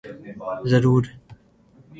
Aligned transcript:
ضرور۔ 0.71 1.03